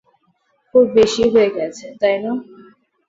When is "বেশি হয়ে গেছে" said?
0.97-1.85